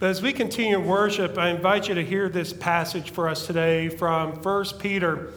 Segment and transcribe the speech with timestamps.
[0.00, 3.90] But as we continue worship, I invite you to hear this passage for us today
[3.90, 5.30] from 1 Peter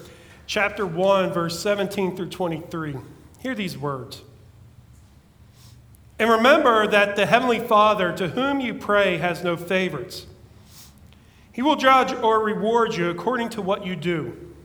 [0.47, 2.96] chapter 1 verse 17 through 23.
[3.39, 4.21] Hear these words.
[6.18, 10.28] And remember that the heavenly Father to whom you pray has no favorites.
[11.52, 14.56] He will judge or reward you according to what you do.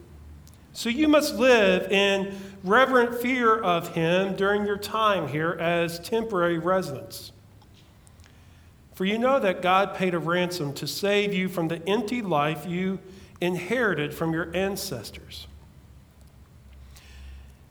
[0.73, 6.59] So you must live in reverent fear of him during your time here as temporary
[6.59, 7.33] residents.
[8.99, 12.66] For you know that God paid a ransom to save you from the empty life
[12.66, 12.98] you
[13.41, 15.47] inherited from your ancestors.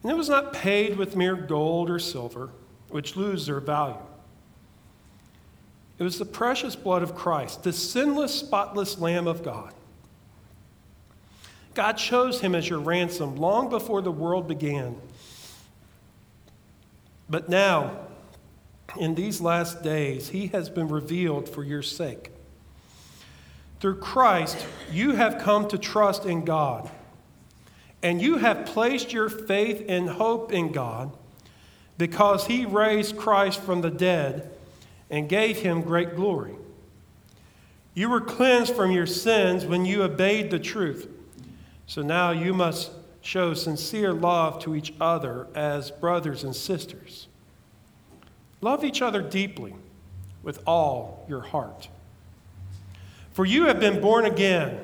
[0.02, 2.52] And it was not paid with mere gold or silver,
[2.88, 3.98] which lose their value.
[6.00, 9.74] It was the precious blood of Christ, the sinless, spotless Lamb of God.
[11.74, 14.96] God chose him as your ransom long before the world began.
[17.30, 18.07] But now,
[18.96, 22.32] in these last days, he has been revealed for your sake.
[23.80, 26.90] Through Christ, you have come to trust in God,
[28.02, 31.12] and you have placed your faith and hope in God
[31.98, 34.52] because he raised Christ from the dead
[35.10, 36.56] and gave him great glory.
[37.94, 41.08] You were cleansed from your sins when you obeyed the truth.
[41.88, 42.92] So now you must
[43.22, 47.28] show sincere love to each other as brothers and sisters.
[48.62, 49.76] Love each other deeply
[50.44, 51.90] with all your heart.
[53.32, 54.80] For you have been born again,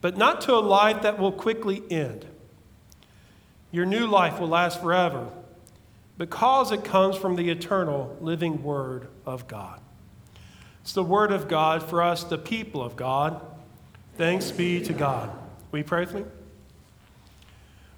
[0.00, 2.26] but not to a life that will quickly end.
[3.72, 5.28] Your new life will last forever
[6.18, 9.80] because it comes from the eternal living Word of God.
[10.82, 13.40] It's the Word of God for us, the people of God.
[14.16, 15.30] Thanks be to God.
[15.70, 16.24] Will you pray with me?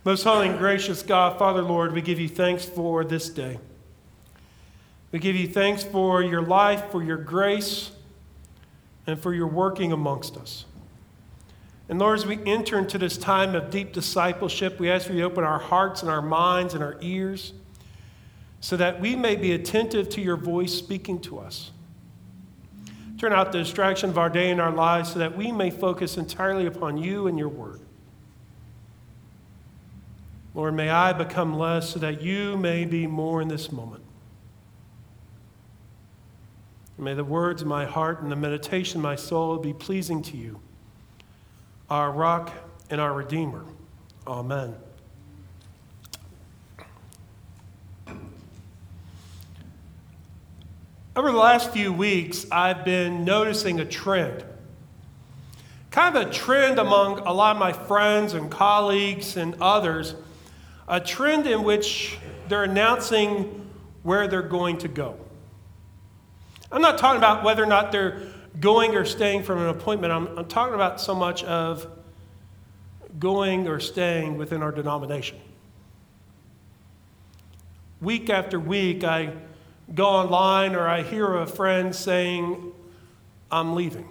[0.04, 3.58] Most holy and gracious God, Father, Lord, we give you thanks for this day.
[5.12, 7.90] We give you thanks for your life, for your grace,
[9.06, 10.64] and for your working amongst us.
[11.88, 15.20] And Lord, as we enter into this time of deep discipleship, we ask for you
[15.20, 17.52] to open our hearts and our minds and our ears
[18.60, 21.72] so that we may be attentive to your voice speaking to us.
[23.18, 26.16] Turn out the distraction of our day and our lives so that we may focus
[26.16, 27.80] entirely upon you and your word.
[30.54, 34.01] Lord, may I become less so that you may be more in this moment.
[37.02, 40.36] May the words of my heart and the meditation of my soul be pleasing to
[40.36, 40.60] you,
[41.90, 42.52] our rock
[42.90, 43.64] and our redeemer.
[44.24, 44.76] Amen.
[51.16, 54.44] Over the last few weeks, I've been noticing a trend.
[55.90, 60.14] Kind of a trend among a lot of my friends and colleagues and others,
[60.86, 63.68] a trend in which they're announcing
[64.04, 65.18] where they're going to go.
[66.72, 68.22] I'm not talking about whether or not they're
[68.58, 70.12] going or staying from an appointment.
[70.12, 71.86] I'm, I'm talking about so much of
[73.18, 75.38] going or staying within our denomination.
[78.00, 79.34] Week after week, I
[79.94, 82.72] go online or I hear a friend saying,
[83.50, 84.08] I'm leaving.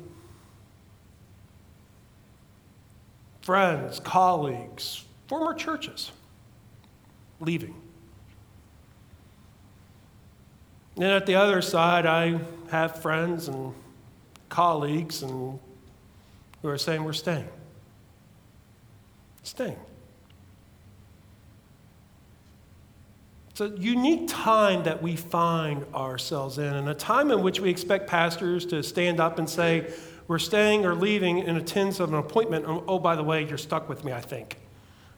[3.42, 6.12] Friends, colleagues, former churches,
[7.40, 7.76] leaving.
[10.96, 13.74] And at the other side, I have friends and
[14.50, 15.60] colleagues and
[16.62, 17.48] who are saying we're staying.
[19.44, 19.78] Staying.
[23.52, 27.70] It's a unique time that we find ourselves in, and a time in which we
[27.70, 29.92] expect pastors to stand up and say,
[30.28, 32.66] We're staying or leaving in attendance of an appointment.
[32.68, 34.58] Oh, oh, by the way, you're stuck with me, I think.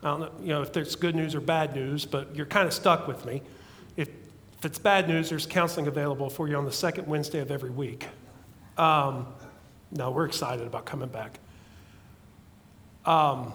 [0.01, 2.67] I don't know, you know if there's good news or bad news, but you're kind
[2.67, 3.41] of stuck with me.
[4.63, 7.69] If it's bad news, there's counseling available for you on the second Wednesday of every
[7.69, 8.07] week.
[8.77, 9.27] Um,
[9.91, 11.37] no, we're excited about coming back.
[13.05, 13.53] Um,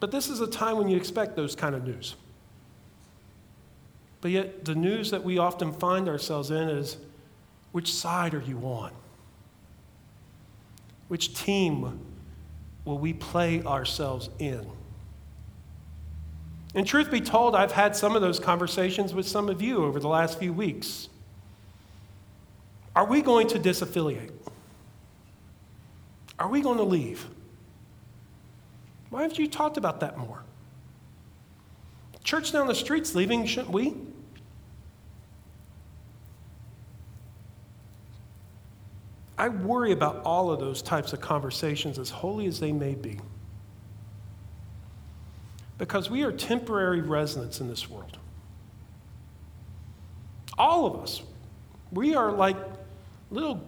[0.00, 2.14] but this is a time when you expect those kind of news.
[4.20, 6.98] But yet, the news that we often find ourselves in is
[7.72, 8.92] which side are you on?
[11.08, 12.06] Which team
[12.84, 14.66] will we play ourselves in?
[16.74, 19.98] And truth be told, I've had some of those conversations with some of you over
[19.98, 21.08] the last few weeks.
[22.94, 24.32] Are we going to disaffiliate?
[26.38, 27.26] Are we going to leave?
[29.10, 30.42] Why haven't you talked about that more?
[32.22, 33.94] Church down the street's leaving, shouldn't we?
[39.38, 43.18] I worry about all of those types of conversations, as holy as they may be
[45.78, 48.18] because we are temporary residents in this world.
[50.58, 51.22] All of us.
[51.92, 52.56] We are like
[53.30, 53.64] little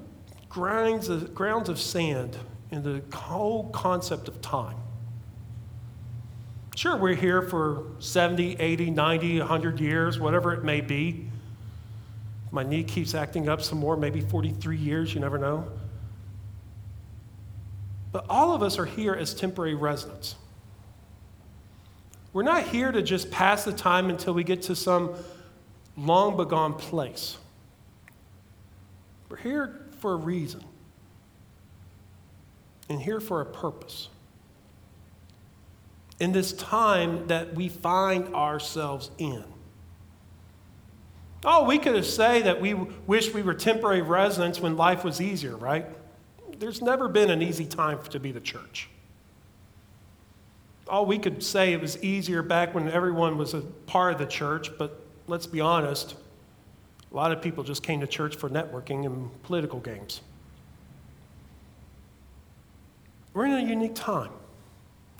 [0.48, 2.36] grounds of, grounds of sand
[2.70, 4.76] in the whole concept of time.
[6.76, 11.28] Sure, we're here for 70, 80, 90, 100 years, whatever it may be.
[12.50, 15.66] My knee keeps acting up some more, maybe 43 years, you never know.
[18.12, 20.34] But all of us are here as temporary residents.
[22.32, 25.14] We're not here to just pass the time until we get to some
[25.96, 27.36] long begone place.
[29.28, 30.64] We're here for a reason
[32.88, 34.08] and here for a purpose.
[36.18, 39.44] In this time that we find ourselves in.
[41.44, 45.20] Oh, we could have say that we wish we were temporary residents when life was
[45.20, 45.86] easier, right?
[46.58, 48.90] There's never been an easy time to be the church.
[50.92, 54.26] Oh, we could say it was easier back when everyone was a part of the
[54.26, 56.16] church, but let's be honest,
[57.12, 60.20] a lot of people just came to church for networking and political games.
[63.32, 64.32] We're in a unique time,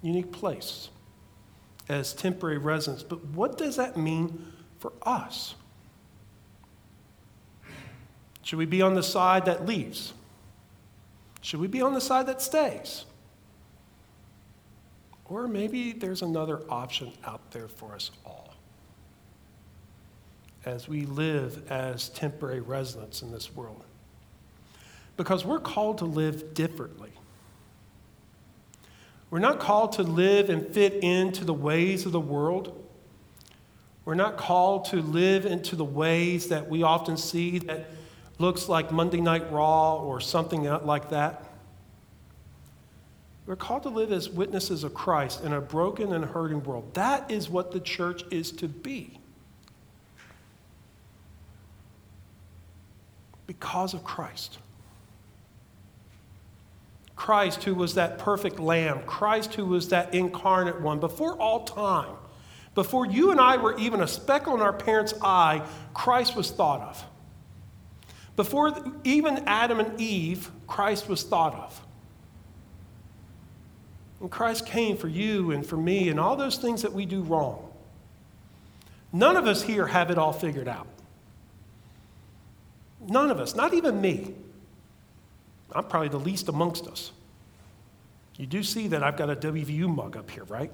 [0.03, 0.89] unique place
[1.89, 4.47] as temporary residents, but what does that mean
[4.81, 5.55] for us?
[8.43, 10.15] Should we be on the side that leaves?
[11.43, 13.05] Should we be on the side that stays?
[15.31, 18.53] Or maybe there's another option out there for us all
[20.67, 23.83] as we live as temporary residents in this world.
[25.17, 27.13] Because we're called to live differently.
[29.31, 32.77] We're not called to live and fit into the ways of the world.
[34.05, 37.91] We're not called to live into the ways that we often see that
[38.39, 41.50] looks like Monday Night Raw or something like that.
[43.51, 46.95] We're called to live as witnesses of Christ in a broken and hurting world.
[46.95, 49.19] That is what the church is to be.
[53.49, 54.59] Because of Christ.
[57.17, 62.15] Christ, who was that perfect lamb, Christ, who was that incarnate one, before all time,
[62.77, 66.83] before you and I were even a speck on our parents' eye, Christ was thought
[66.83, 67.05] of.
[68.37, 71.85] Before even Adam and Eve, Christ was thought of.
[74.21, 77.23] And Christ came for you and for me and all those things that we do
[77.23, 77.71] wrong.
[79.13, 80.87] None of us here have it all figured out.
[83.07, 84.35] None of us, not even me.
[85.73, 87.13] I'm probably the least amongst us.
[88.37, 90.71] You do see that I've got a WVU mug up here, right?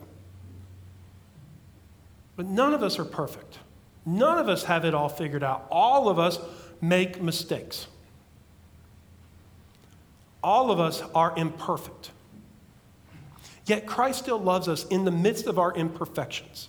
[2.37, 3.59] But none of us are perfect.
[4.05, 5.67] None of us have it all figured out.
[5.71, 6.39] All of us
[6.81, 7.87] make mistakes.
[10.43, 12.11] All of us are imperfect.
[13.67, 16.69] Yet Christ still loves us in the midst of our imperfections.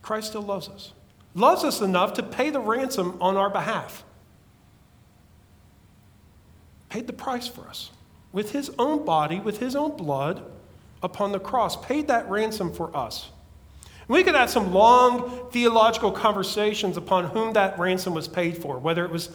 [0.00, 0.92] Christ still loves us.
[1.34, 4.04] Loves us enough to pay the ransom on our behalf.
[6.88, 7.90] Paid the price for us
[8.32, 10.42] with his own body, with his own blood
[11.02, 13.30] upon the cross, paid that ransom for us.
[14.06, 19.04] We could have some long theological conversations upon whom that ransom was paid for, whether
[19.04, 19.30] it was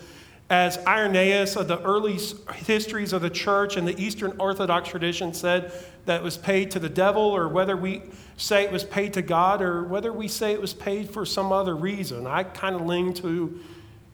[0.49, 2.19] as Irenaeus of the early
[2.53, 5.71] histories of the church and the Eastern Orthodox tradition said
[6.05, 8.03] that was paid to the devil, or whether we
[8.37, 11.51] say it was paid to God, or whether we say it was paid for some
[11.51, 12.27] other reason.
[12.27, 13.59] I kind of lean to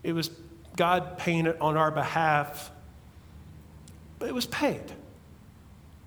[0.04, 0.32] it was
[0.76, 2.72] God paying it on our behalf,
[4.18, 4.82] but it was paid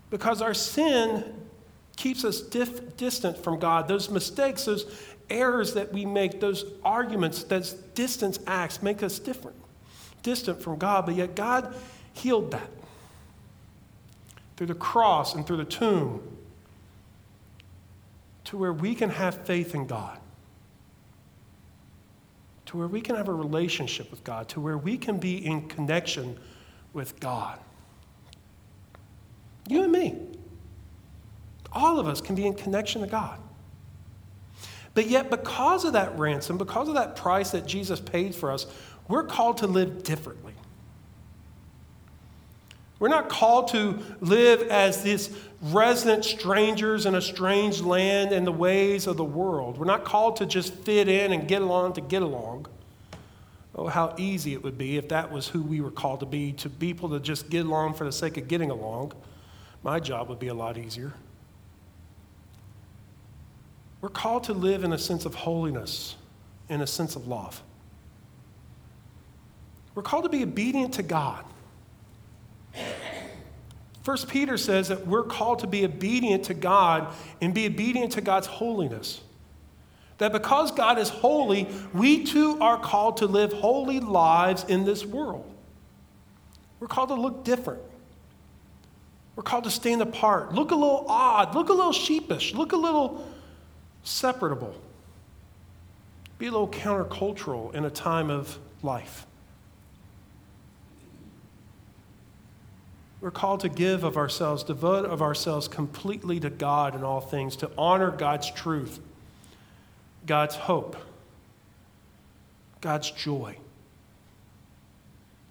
[0.08, 1.24] because our sin
[1.96, 3.88] keeps us dif- distant from God.
[3.88, 4.86] Those mistakes, those
[5.30, 9.56] errors that we make, those arguments, those distance acts make us different,
[10.22, 11.06] distant from God.
[11.06, 11.74] But yet God
[12.12, 12.70] healed that
[14.56, 16.22] through the cross and through the tomb
[18.44, 20.18] to where we can have faith in God.
[22.66, 25.68] To where we can have a relationship with God, to where we can be in
[25.68, 26.38] connection
[26.92, 27.58] with God.
[29.68, 30.16] You and me.
[31.72, 33.38] All of us can be in connection to God.
[34.94, 38.66] But yet, because of that ransom, because of that price that Jesus paid for us,
[39.08, 40.52] we're called to live differently.
[42.98, 48.52] We're not called to live as these resident strangers in a strange land in the
[48.52, 49.76] ways of the world.
[49.76, 52.66] We're not called to just fit in and get along to get along.
[53.74, 56.52] Oh, how easy it would be if that was who we were called to be,
[56.52, 59.12] to people to just get along for the sake of getting along.
[59.82, 61.12] My job would be a lot easier.
[64.02, 66.16] We're called to live in a sense of holiness,
[66.68, 67.62] in a sense of love.
[69.94, 71.44] We're called to be obedient to God.
[74.02, 78.20] First Peter says that we're called to be obedient to God and be obedient to
[78.20, 79.20] God's holiness.
[80.18, 85.06] That because God is holy, we too are called to live holy lives in this
[85.06, 85.48] world.
[86.80, 87.82] We're called to look different.
[89.36, 92.76] We're called to stand apart, look a little odd, look a little sheepish, look a
[92.76, 93.31] little
[94.04, 94.74] separatable,
[96.38, 99.26] be a little countercultural in a time of life.
[103.20, 107.54] We're called to give of ourselves, devote of ourselves completely to God in all things,
[107.56, 108.98] to honor God's truth,
[110.26, 110.96] God's hope,
[112.80, 113.56] God's joy.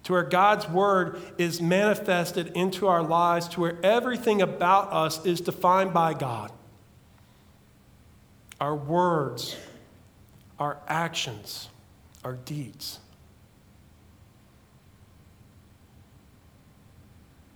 [0.04, 5.40] To where God's word is manifested into our lives, to where everything about us is
[5.40, 6.52] defined by God.
[8.62, 9.56] Our words,
[10.60, 11.68] our actions,
[12.22, 13.00] our deeds.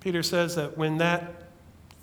[0.01, 1.45] Peter says that when that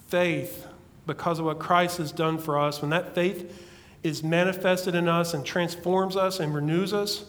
[0.07, 0.65] faith,
[1.05, 3.67] because of what Christ has done for us, when that faith
[4.03, 7.25] is manifested in us and transforms us and renews us,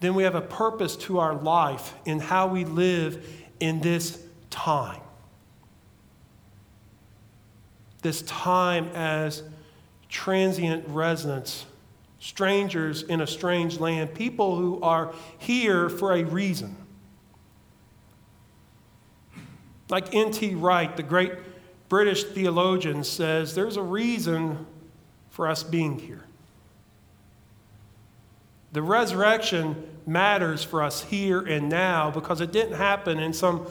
[0.00, 3.22] then we have a purpose to our life in how we live
[3.60, 4.18] in this
[4.48, 5.02] time.
[8.00, 9.42] This time as
[10.14, 11.66] transient residents,
[12.20, 16.76] strangers in a strange land, people who are here for a reason.
[19.90, 20.54] Like N.T.
[20.54, 21.32] Wright, the great
[21.88, 24.64] British theologian, says there's a reason
[25.30, 26.24] for us being here.
[28.72, 33.66] The resurrection matters for us here and now because it didn't happen in some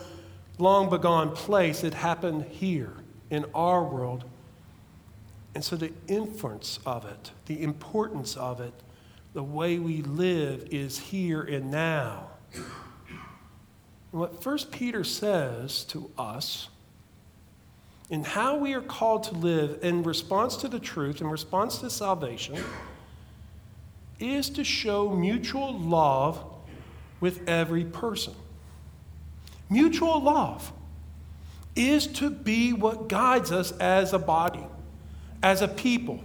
[0.57, 2.93] long begone place, it happened here
[3.29, 4.25] in our world.
[5.55, 8.73] And so the influence of it, the importance of it,
[9.33, 12.27] the way we live is here and now.
[12.53, 16.69] And what First Peter says to us
[18.09, 21.89] and how we are called to live in response to the truth, in response to
[21.89, 22.63] salvation,
[24.19, 26.43] is to show mutual love
[27.19, 28.33] with every person.
[29.69, 30.71] Mutual love
[31.75, 34.63] is to be what guides us as a body,
[35.43, 36.23] as a people,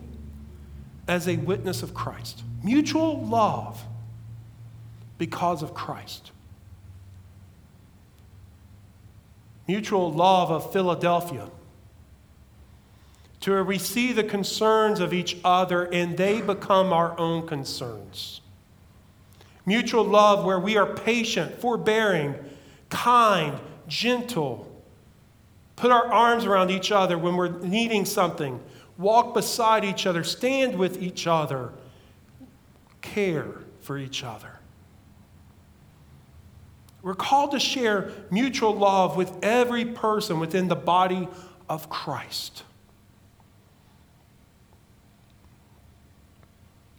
[1.06, 2.42] as a witness of Christ.
[2.64, 3.84] Mutual love
[5.18, 6.30] because of Christ.
[9.68, 11.48] mutual love of Philadelphia,
[13.40, 18.40] to see the concerns of each other and they become our own concerns.
[19.64, 22.34] Mutual love where we are patient, forbearing,
[22.88, 24.64] kind, gentle,
[25.76, 28.58] put our arms around each other when we're needing something,
[28.98, 31.72] walk beside each other, stand with each other,
[33.00, 33.46] care
[33.80, 34.58] for each other.
[37.00, 41.28] We're called to share mutual love with every person within the body
[41.68, 42.64] of Christ.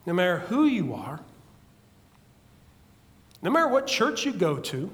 [0.06, 1.20] No matter who you are,
[3.42, 4.90] no matter what church you go to,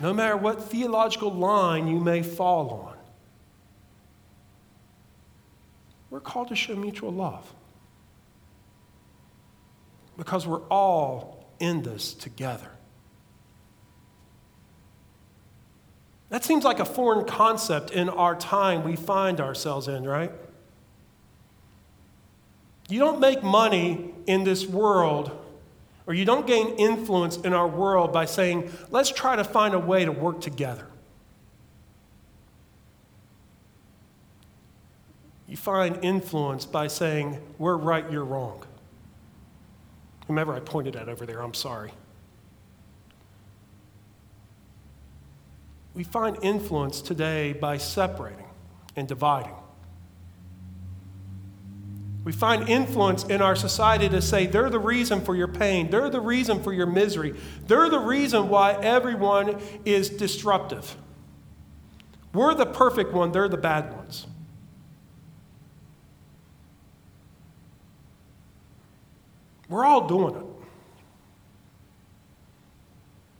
[0.00, 2.89] no matter what theological line you may fall on,
[6.10, 7.50] we're called to show mutual love.
[10.16, 12.70] Because we're all in this together.
[16.28, 20.32] That seems like a foreign concept in our time we find ourselves in, right?
[22.88, 25.30] You don't make money in this world,
[26.06, 29.78] or you don't gain influence in our world by saying, let's try to find a
[29.78, 30.86] way to work together.
[35.50, 38.62] You find influence by saying, we're right, you're wrong.
[40.28, 41.90] Whomever I pointed at over there, I'm sorry.
[45.92, 48.46] We find influence today by separating
[48.94, 49.56] and dividing.
[52.22, 56.10] We find influence in our society to say they're the reason for your pain, they're
[56.10, 57.34] the reason for your misery,
[57.66, 60.94] they're the reason why everyone is disruptive.
[62.32, 64.28] We're the perfect one, they're the bad ones.
[69.70, 70.44] We're all doing it.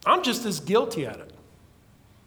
[0.06, 1.32] I'm just as guilty at it.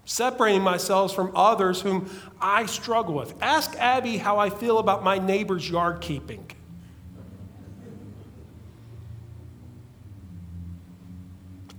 [0.06, 3.34] Separating myself from others whom I struggle with.
[3.42, 6.46] Ask Abby how I feel about my neighbor's yard keeping.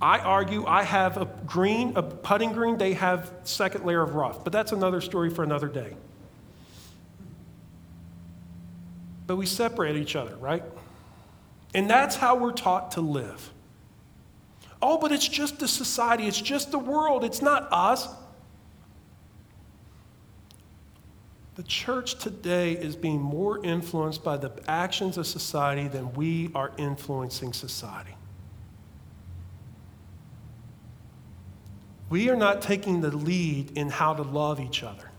[0.00, 4.43] I argue I have a green, a putting green, they have second layer of rough,
[4.45, 5.95] but that's another story for another day.
[9.26, 10.62] But we separate each other, right?
[11.75, 13.50] And that's how we're taught to live.
[14.81, 18.09] Oh, but it's just the society, it's just the world, it's not us.
[21.57, 26.73] The church today is being more influenced by the actions of society than we are
[26.78, 28.14] influencing society.
[32.14, 35.11] we are not taking the lead in how to love each other.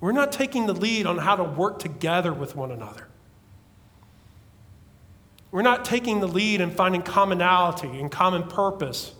[0.00, 3.06] We're not taking the lead on how to work together with one another.
[5.54, 9.12] We're not taking the lead in finding commonality and common purpose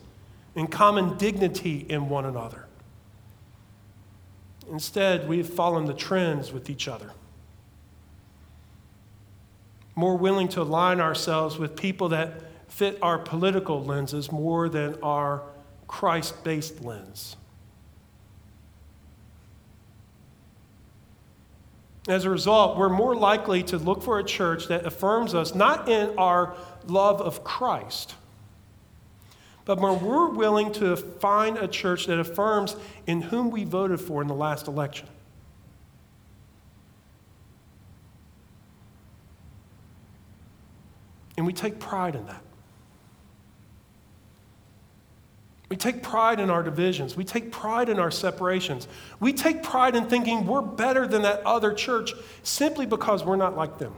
[0.53, 2.65] and common dignity in one another.
[4.69, 7.11] Instead, we've fallen the trends with each other.
[9.95, 15.41] More willing to align ourselves with people that fit our political lenses more than our
[15.87, 17.37] Christ based lens.
[22.07, 25.89] As a result, we're more likely to look for a church that affirms us not
[25.89, 28.13] in our love of Christ,
[29.65, 32.75] but when we're willing to find a church that affirms
[33.07, 35.07] in whom we voted for in the last election.
[41.37, 42.44] And we take pride in that.
[45.69, 47.15] We take pride in our divisions.
[47.15, 48.87] We take pride in our separations.
[49.19, 53.55] We take pride in thinking we're better than that other church simply because we're not
[53.55, 53.93] like them.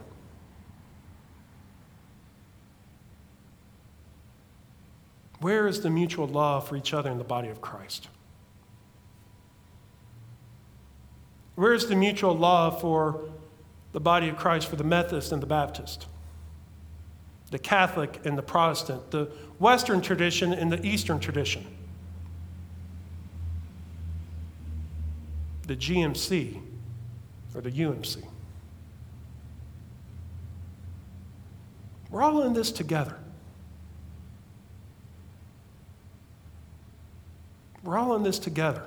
[5.40, 8.08] Where is the mutual love for each other in the body of Christ?
[11.54, 13.20] Where is the mutual love for
[13.92, 16.06] the body of Christ for the Methodist and the Baptist?
[17.50, 21.66] The Catholic and the Protestant, the Western tradition and the Eastern tradition,
[25.66, 26.60] the GMC
[27.54, 28.24] or the UMC.
[32.10, 33.16] We're all in this together.
[37.82, 38.82] We're all in this together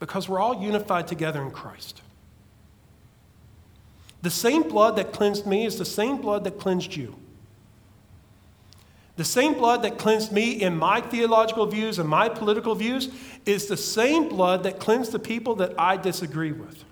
[0.00, 2.02] because we're all unified together in Christ.
[4.24, 7.14] The same blood that cleansed me is the same blood that cleansed you.
[9.16, 13.10] The same blood that cleansed me in my theological views and my political views
[13.44, 16.84] is the same blood that cleansed the people that I disagree with.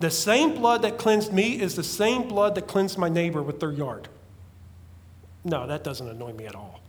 [0.00, 3.60] The same blood that cleansed me is the same blood that cleansed my neighbor with
[3.60, 4.08] their yard.
[5.44, 6.80] No, that doesn't annoy me at all.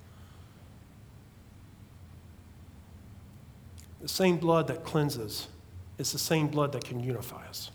[4.01, 5.47] The same blood that cleanses
[5.99, 7.69] is the same blood that can unify us.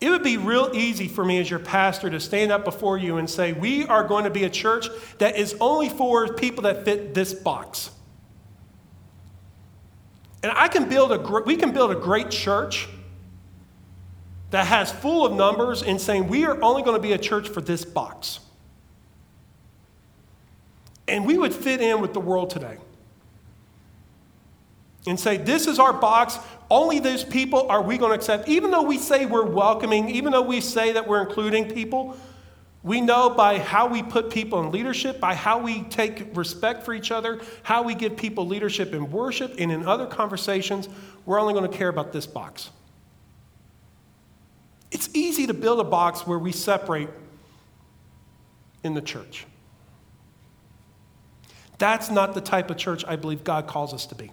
[0.00, 3.16] It would be real easy for me as your pastor to stand up before you
[3.16, 6.84] and say, We are going to be a church that is only for people that
[6.84, 7.90] fit this box.
[10.42, 12.88] And I can build a, we can build a great church
[14.50, 17.48] that has full of numbers and saying, We are only going to be a church
[17.48, 18.38] for this box.
[21.08, 22.76] And we would fit in with the world today
[25.08, 26.38] and say, This is our box.
[26.70, 28.48] Only those people are we going to accept.
[28.48, 32.16] Even though we say we're welcoming, even though we say that we're including people,
[32.82, 36.94] we know by how we put people in leadership, by how we take respect for
[36.94, 40.88] each other, how we give people leadership in worship and in other conversations,
[41.24, 42.70] we're only going to care about this box.
[44.90, 47.08] It's easy to build a box where we separate
[48.84, 49.46] in the church.
[51.78, 54.32] That's not the type of church I believe God calls us to be.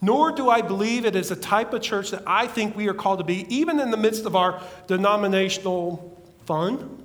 [0.00, 2.94] Nor do I believe it is a type of church that I think we are
[2.94, 7.02] called to be, even in the midst of our denominational fun,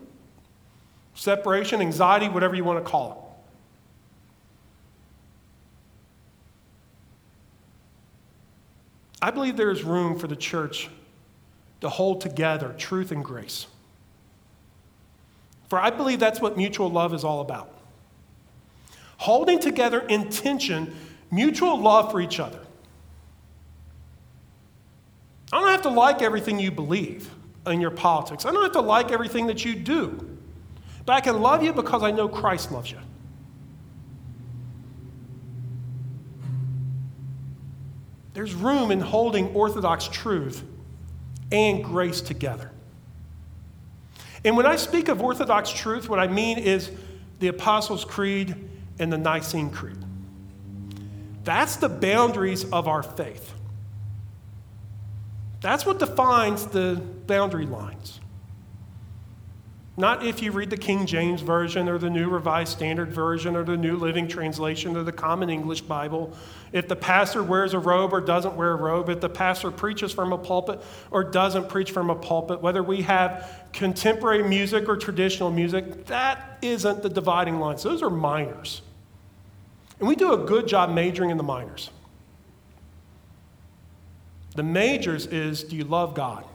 [1.15, 3.17] separation, anxiety, whatever you want to call it.
[9.21, 10.89] I believe there is room for the church
[11.81, 13.67] to hold together truth and grace.
[15.69, 17.69] For I believe that's what mutual love is all about.
[19.17, 20.95] Holding together in tension,
[21.31, 22.59] mutual love for each other.
[25.51, 27.29] I don't have to like everything you believe
[27.67, 28.45] in your politics.
[28.45, 30.37] I don't have to like everything that you do.
[31.05, 32.99] But I can love you because I know Christ loves you.
[38.33, 40.63] There's room in holding Orthodox truth
[41.51, 42.71] and grace together.
[44.45, 46.91] And when I speak of Orthodox truth, what I mean is
[47.39, 48.55] the Apostles' Creed
[48.99, 49.97] and the Nicene Creed.
[51.43, 53.53] That's the boundaries of our faith.
[55.61, 58.19] That's what defines the boundary lines.
[59.97, 63.63] Not if you read the King James Version or the New Revised Standard Version or
[63.63, 66.33] the New Living Translation or the Common English Bible.
[66.71, 69.09] If the pastor wears a robe or doesn't wear a robe.
[69.09, 72.61] If the pastor preaches from a pulpit or doesn't preach from a pulpit.
[72.61, 77.83] Whether we have contemporary music or traditional music, that isn't the dividing lines.
[77.83, 78.81] Those are minors.
[79.99, 81.91] And we do a good job majoring in the minors.
[84.55, 86.45] The majors is do you love God?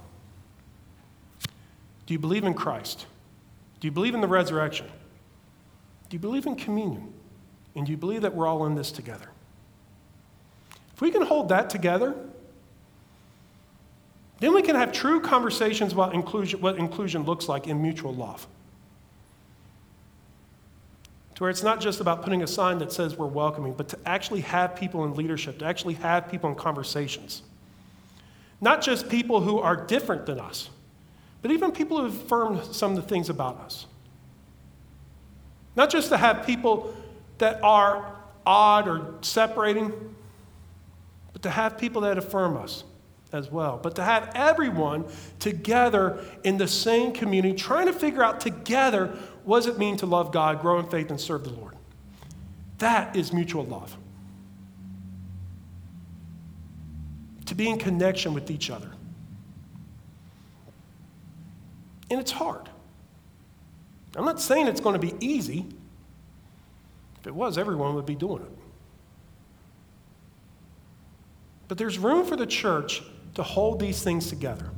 [2.06, 3.06] Do you believe in Christ?
[3.80, 4.86] Do you believe in the resurrection?
[6.08, 7.12] Do you believe in communion?
[7.74, 9.28] And do you believe that we're all in this together?
[10.94, 12.14] If we can hold that together,
[14.40, 18.46] then we can have true conversations about inclusion, what inclusion looks like in mutual love.
[21.34, 23.98] To where it's not just about putting a sign that says we're welcoming, but to
[24.06, 27.42] actually have people in leadership, to actually have people in conversations.
[28.60, 30.70] Not just people who are different than us,
[31.42, 33.86] but even people who affirm some of the things about us.
[35.76, 36.94] Not just to have people
[37.38, 38.16] that are
[38.46, 39.92] odd or separating,
[41.32, 42.84] but to have people that affirm us
[43.32, 43.78] as well.
[43.82, 45.04] But to have everyone
[45.38, 49.08] together in the same community, trying to figure out together
[49.44, 51.74] what does it mean to love God, grow in faith, and serve the Lord.
[52.78, 53.96] That is mutual love.
[57.46, 58.90] To be in connection with each other.
[62.10, 62.68] And it's hard.
[64.16, 65.66] I'm not saying it's going to be easy.
[67.20, 68.50] If it was, everyone would be doing it.
[71.68, 73.02] But there's room for the church
[73.34, 74.70] to hold these things together,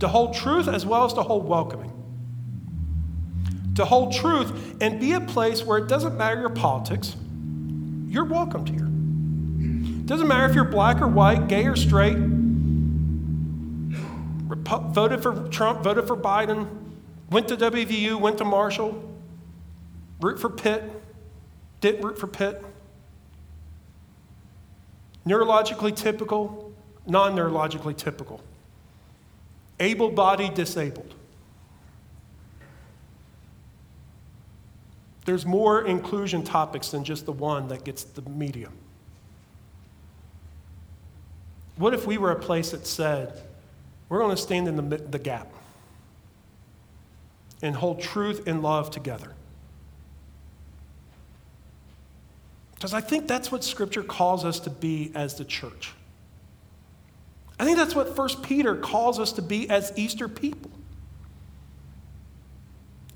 [0.00, 1.90] to hold truth as well as to hold welcoming.
[3.76, 7.16] To hold truth and be a place where it doesn't matter your politics,
[8.08, 8.89] you're welcomed here.
[10.10, 12.16] Doesn't matter if you're black or white, gay or straight,
[14.58, 16.66] voted for Trump, voted for Biden,
[17.30, 19.08] went to WVU, went to Marshall,
[20.20, 20.82] root for Pitt,
[21.80, 22.60] didn't root for Pitt.
[25.24, 26.72] Neurologically typical,
[27.06, 28.40] non neurologically typical.
[29.78, 31.14] Able bodied, disabled.
[35.24, 38.70] There's more inclusion topics than just the one that gets the media.
[41.80, 43.32] What if we were a place that said,
[44.10, 45.50] we're going to stand in the, the gap
[47.62, 49.32] and hold truth and love together?
[52.74, 55.94] Because I think that's what Scripture calls us to be as the church.
[57.58, 60.70] I think that's what 1 Peter calls us to be as Easter people.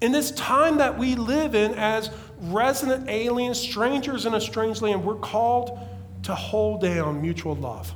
[0.01, 2.09] In this time that we live in as
[2.41, 5.79] resident aliens, strangers in a strange land, we're called
[6.23, 7.95] to hold down mutual love.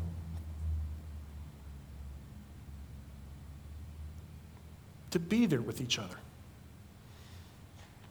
[5.11, 6.17] To be there with each other.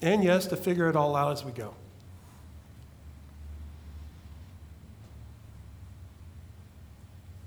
[0.01, 1.73] And yes, to figure it all out as we go.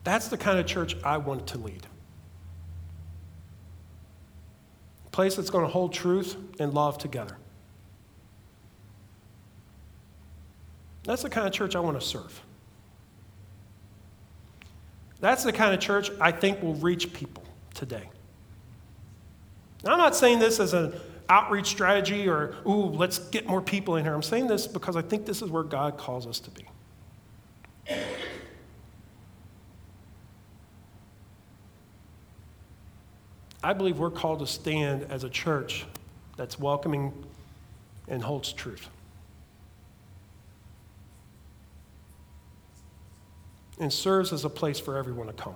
[0.03, 1.87] That's the kind of church I want to lead.
[5.07, 7.37] A place that's going to hold truth and love together.
[11.05, 12.41] That's the kind of church I want to serve.
[15.21, 17.43] That's the kind of church I think will reach people
[17.75, 18.09] today.
[19.85, 20.93] I'm not saying this as an
[21.29, 24.15] outreach strategy or, ooh, let's get more people in here.
[24.15, 26.67] I'm saying this because I think this is where God calls us to be.
[33.63, 35.85] I believe we're called to stand as a church
[36.37, 37.13] that's welcoming
[38.09, 38.89] and holds truth.
[43.79, 45.55] And serves as a place for everyone to come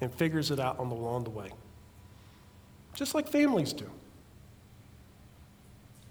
[0.00, 1.50] and figures it out on the, along the way.
[2.94, 3.90] Just like families do.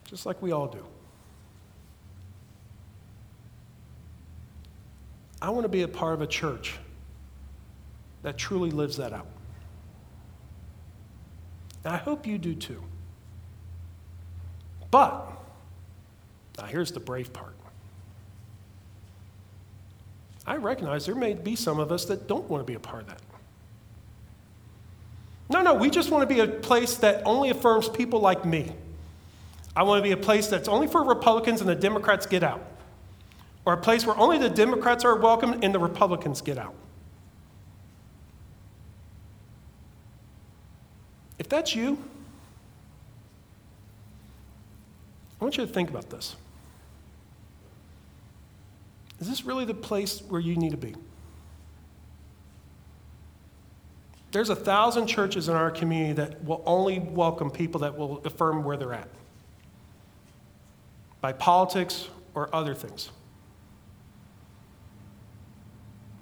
[0.05, 0.85] Just like we all do.
[5.41, 6.75] I want to be a part of a church
[8.23, 9.27] that truly lives that out.
[11.83, 12.81] And I hope you do too.
[14.91, 15.31] But,
[16.57, 17.55] now here's the brave part.
[20.45, 23.03] I recognize there may be some of us that don't want to be a part
[23.03, 23.21] of that.
[25.51, 28.71] No, no, we just want to be a place that only affirms people like me.
[29.75, 32.65] I want to be a place that's only for Republicans and the Democrats get out.
[33.65, 36.73] Or a place where only the Democrats are welcome and the Republicans get out.
[41.37, 41.97] If that's you,
[45.39, 46.35] I want you to think about this.
[49.19, 50.95] Is this really the place where you need to be?
[54.31, 58.63] There's a thousand churches in our community that will only welcome people that will affirm
[58.63, 59.09] where they're at
[61.19, 63.11] by politics or other things.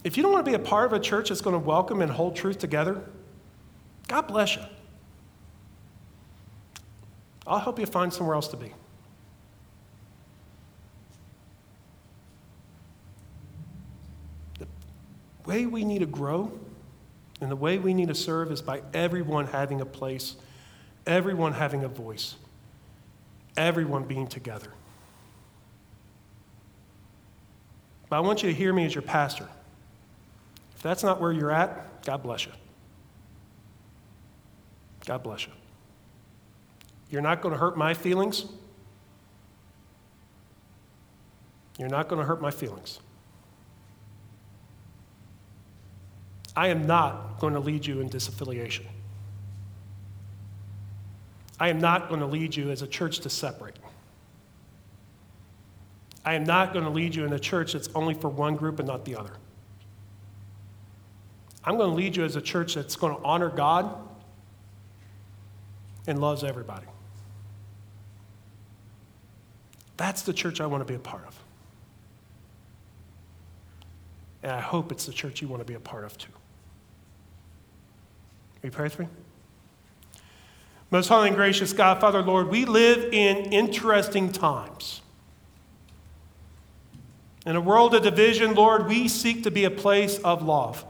[0.04, 2.02] If you don't want to be a part of a church that's going to welcome
[2.02, 3.02] and hold truth together,
[4.08, 4.64] God bless you.
[7.46, 8.74] I'll help you find somewhere else to be.
[14.58, 14.68] The
[15.46, 16.52] way we need to grow
[17.42, 20.36] and the way we need to serve is by everyone having a place,
[21.06, 22.36] everyone having a voice,
[23.56, 24.72] everyone being together.
[28.10, 29.48] But I want you to hear me as your pastor.
[30.76, 32.52] If that's not where you're at, God bless you.
[35.06, 35.54] God bless you.
[37.10, 38.46] You're not going to hurt my feelings.
[41.78, 43.00] You're not going to hurt my feelings.
[46.60, 48.84] I am not going to lead you in disaffiliation.
[51.58, 53.78] I am not going to lead you as a church to separate.
[56.26, 58.78] I am not going to lead you in a church that's only for one group
[58.80, 59.32] and not the other.
[61.64, 63.96] I'm going to lead you as a church that's going to honor God
[66.08, 66.88] and loves everybody.
[69.96, 71.42] That's the church I want to be a part of.
[74.44, 76.34] And I hope it's the church you want to be a part of too.
[78.64, 79.08] You pray with me?
[80.92, 85.02] Most holy and gracious God, Father, Lord, we live in interesting times.
[87.46, 90.84] In a world of division, Lord, we seek to be a place of love.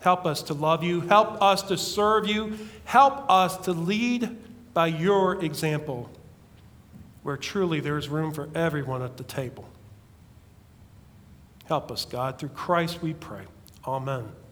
[0.00, 1.00] Help us to love you.
[1.02, 2.58] Help us to serve you.
[2.84, 4.36] Help us to lead
[4.74, 6.10] by your example,
[7.22, 9.68] where truly there is room for everyone at the table.
[11.66, 12.38] Help us, God.
[12.38, 13.44] Through Christ we pray.
[13.86, 14.43] Amen.